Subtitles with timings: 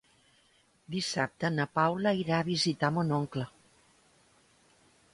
[0.95, 3.49] Dissabte na Paula irà a visitar mon oncle.